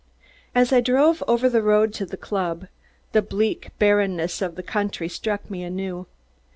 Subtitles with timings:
[0.55, 2.65] As I drove over the road to the club,
[3.11, 6.07] the bleak barrenness of the country struck me anew.